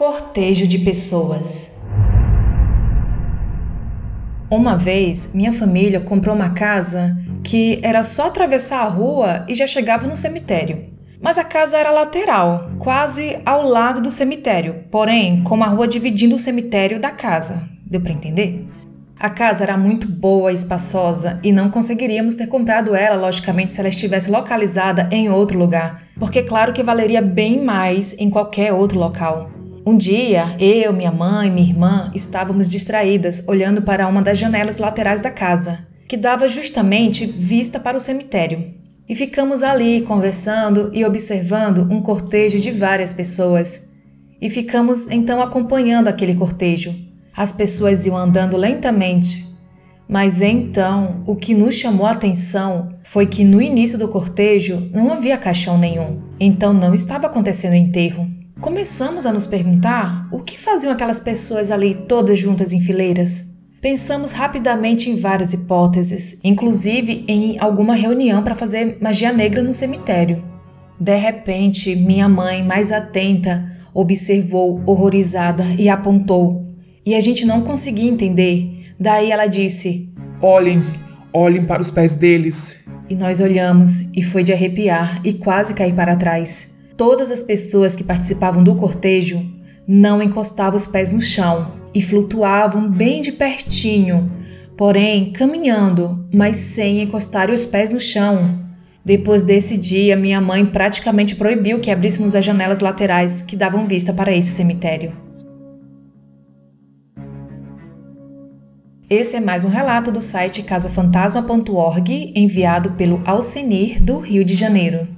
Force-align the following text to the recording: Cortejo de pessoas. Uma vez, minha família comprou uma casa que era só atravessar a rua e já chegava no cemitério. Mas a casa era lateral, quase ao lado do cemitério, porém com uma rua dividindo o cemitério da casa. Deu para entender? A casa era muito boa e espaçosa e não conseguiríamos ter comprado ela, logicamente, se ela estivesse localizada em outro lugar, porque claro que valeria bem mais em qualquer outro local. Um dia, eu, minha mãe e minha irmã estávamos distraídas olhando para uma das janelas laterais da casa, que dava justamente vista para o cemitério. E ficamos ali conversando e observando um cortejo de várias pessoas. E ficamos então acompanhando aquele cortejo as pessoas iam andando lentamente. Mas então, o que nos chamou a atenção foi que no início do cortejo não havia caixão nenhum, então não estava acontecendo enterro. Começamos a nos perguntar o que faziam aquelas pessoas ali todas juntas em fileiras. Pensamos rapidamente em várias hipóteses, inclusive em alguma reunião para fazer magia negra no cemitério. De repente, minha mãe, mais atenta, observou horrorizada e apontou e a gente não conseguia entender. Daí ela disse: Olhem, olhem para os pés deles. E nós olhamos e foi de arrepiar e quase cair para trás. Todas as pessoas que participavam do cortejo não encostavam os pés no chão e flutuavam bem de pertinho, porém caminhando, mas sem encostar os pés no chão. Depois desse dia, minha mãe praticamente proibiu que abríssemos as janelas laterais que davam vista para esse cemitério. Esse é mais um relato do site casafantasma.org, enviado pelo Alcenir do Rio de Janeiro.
Cortejo 0.00 0.66
de 0.66 0.78
pessoas. 0.78 1.78
Uma 4.50 4.74
vez, 4.74 5.28
minha 5.34 5.52
família 5.52 6.00
comprou 6.00 6.34
uma 6.34 6.54
casa 6.54 7.14
que 7.44 7.78
era 7.82 8.02
só 8.02 8.28
atravessar 8.28 8.80
a 8.80 8.88
rua 8.88 9.44
e 9.46 9.54
já 9.54 9.66
chegava 9.66 10.06
no 10.06 10.16
cemitério. 10.16 10.86
Mas 11.20 11.36
a 11.36 11.44
casa 11.44 11.76
era 11.76 11.90
lateral, 11.90 12.70
quase 12.78 13.40
ao 13.44 13.68
lado 13.68 14.00
do 14.00 14.10
cemitério, 14.10 14.84
porém 14.90 15.44
com 15.44 15.54
uma 15.54 15.66
rua 15.66 15.86
dividindo 15.86 16.34
o 16.34 16.38
cemitério 16.38 16.98
da 16.98 17.10
casa. 17.10 17.68
Deu 17.86 18.00
para 18.00 18.14
entender? 18.14 18.66
A 19.18 19.28
casa 19.28 19.64
era 19.64 19.76
muito 19.76 20.08
boa 20.08 20.50
e 20.50 20.54
espaçosa 20.54 21.38
e 21.42 21.52
não 21.52 21.68
conseguiríamos 21.68 22.36
ter 22.36 22.46
comprado 22.46 22.94
ela, 22.94 23.20
logicamente, 23.20 23.70
se 23.70 23.78
ela 23.78 23.90
estivesse 23.90 24.30
localizada 24.30 25.10
em 25.12 25.28
outro 25.28 25.58
lugar, 25.58 26.04
porque 26.18 26.42
claro 26.42 26.72
que 26.72 26.82
valeria 26.82 27.20
bem 27.20 27.62
mais 27.62 28.14
em 28.18 28.30
qualquer 28.30 28.72
outro 28.72 28.98
local. 28.98 29.59
Um 29.86 29.96
dia, 29.96 30.56
eu, 30.58 30.92
minha 30.92 31.10
mãe 31.10 31.48
e 31.48 31.50
minha 31.50 31.68
irmã 31.68 32.10
estávamos 32.14 32.68
distraídas 32.68 33.42
olhando 33.46 33.82
para 33.82 34.06
uma 34.06 34.22
das 34.22 34.38
janelas 34.38 34.78
laterais 34.78 35.20
da 35.20 35.30
casa, 35.30 35.86
que 36.08 36.16
dava 36.16 36.48
justamente 36.48 37.24
vista 37.26 37.80
para 37.80 37.96
o 37.96 38.00
cemitério. 38.00 38.74
E 39.08 39.14
ficamos 39.16 39.62
ali 39.62 40.02
conversando 40.02 40.90
e 40.92 41.04
observando 41.04 41.88
um 41.90 42.00
cortejo 42.00 42.58
de 42.58 42.70
várias 42.70 43.12
pessoas. 43.12 43.80
E 44.40 44.48
ficamos 44.50 45.06
então 45.10 45.40
acompanhando 45.40 46.08
aquele 46.08 46.34
cortejo 46.34 47.10
as 47.36 47.52
pessoas 47.52 48.06
iam 48.06 48.16
andando 48.16 48.56
lentamente. 48.56 49.48
Mas 50.08 50.42
então, 50.42 51.22
o 51.26 51.36
que 51.36 51.54
nos 51.54 51.74
chamou 51.74 52.04
a 52.04 52.10
atenção 52.10 52.88
foi 53.04 53.26
que 53.26 53.44
no 53.44 53.62
início 53.62 53.98
do 53.98 54.08
cortejo 54.08 54.90
não 54.92 55.12
havia 55.12 55.38
caixão 55.38 55.78
nenhum, 55.78 56.20
então 56.38 56.72
não 56.72 56.92
estava 56.92 57.28
acontecendo 57.28 57.74
enterro. 57.74 58.39
Começamos 58.60 59.24
a 59.24 59.32
nos 59.32 59.46
perguntar 59.46 60.28
o 60.30 60.40
que 60.40 60.60
faziam 60.60 60.92
aquelas 60.92 61.18
pessoas 61.18 61.70
ali 61.70 61.94
todas 61.94 62.38
juntas 62.38 62.74
em 62.74 62.80
fileiras. 62.80 63.42
Pensamos 63.80 64.32
rapidamente 64.32 65.08
em 65.08 65.16
várias 65.16 65.54
hipóteses, 65.54 66.36
inclusive 66.44 67.24
em 67.26 67.58
alguma 67.58 67.94
reunião 67.94 68.42
para 68.42 68.54
fazer 68.54 68.98
magia 69.00 69.32
negra 69.32 69.62
no 69.62 69.72
cemitério. 69.72 70.44
De 71.00 71.16
repente, 71.16 71.96
minha 71.96 72.28
mãe, 72.28 72.62
mais 72.62 72.92
atenta, 72.92 73.64
observou 73.94 74.82
horrorizada 74.84 75.64
e 75.78 75.88
apontou 75.88 76.66
e 77.04 77.14
a 77.14 77.20
gente 77.20 77.46
não 77.46 77.62
conseguia 77.62 78.10
entender. 78.10 78.94
Daí 79.00 79.30
ela 79.32 79.46
disse: 79.46 80.12
Olhem, 80.42 80.82
olhem 81.32 81.64
para 81.64 81.80
os 81.80 81.90
pés 81.90 82.14
deles. 82.14 82.84
E 83.08 83.14
nós 83.14 83.40
olhamos 83.40 84.02
e 84.14 84.22
foi 84.22 84.44
de 84.44 84.52
arrepiar 84.52 85.18
e 85.24 85.32
quase 85.32 85.72
cair 85.72 85.94
para 85.94 86.14
trás. 86.14 86.69
Todas 87.00 87.30
as 87.30 87.42
pessoas 87.42 87.96
que 87.96 88.04
participavam 88.04 88.62
do 88.62 88.76
cortejo 88.76 89.42
não 89.88 90.22
encostavam 90.22 90.76
os 90.76 90.86
pés 90.86 91.10
no 91.10 91.22
chão 91.22 91.78
e 91.94 92.02
flutuavam 92.02 92.90
bem 92.90 93.22
de 93.22 93.32
pertinho, 93.32 94.30
porém 94.76 95.32
caminhando, 95.32 96.28
mas 96.30 96.58
sem 96.58 97.00
encostar 97.00 97.48
os 97.48 97.64
pés 97.64 97.90
no 97.90 97.98
chão. 97.98 98.60
Depois 99.02 99.42
desse 99.42 99.78
dia, 99.78 100.14
minha 100.14 100.42
mãe 100.42 100.66
praticamente 100.66 101.36
proibiu 101.36 101.80
que 101.80 101.90
abríssemos 101.90 102.34
as 102.34 102.44
janelas 102.44 102.80
laterais 102.80 103.40
que 103.40 103.56
davam 103.56 103.88
vista 103.88 104.12
para 104.12 104.36
esse 104.36 104.50
cemitério. 104.50 105.14
Esse 109.08 109.36
é 109.36 109.40
mais 109.40 109.64
um 109.64 109.70
relato 109.70 110.12
do 110.12 110.20
site 110.20 110.62
casafantasma.org, 110.62 112.32
enviado 112.36 112.92
pelo 112.92 113.22
Alcenir 113.24 114.02
do 114.02 114.18
Rio 114.18 114.44
de 114.44 114.54
Janeiro. 114.54 115.08